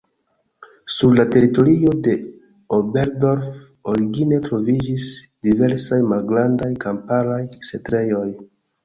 [0.93, 2.15] Sur la teritorio de
[2.77, 3.51] Oberdorf
[3.93, 5.05] origine troviĝis
[5.49, 7.37] diversaj malgrandaj kamparaj
[7.71, 8.25] setlejoj.